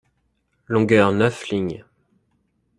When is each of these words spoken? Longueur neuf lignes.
Longueur 0.65 1.11
neuf 1.11 1.47
lignes. 1.51 1.85